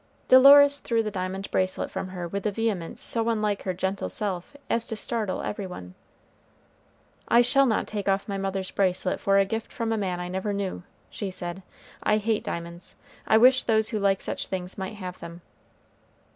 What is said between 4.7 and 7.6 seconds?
to startle every one. "I